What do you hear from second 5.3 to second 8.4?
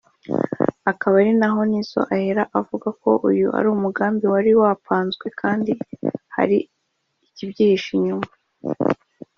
kandi hari ikibyihishe inyuma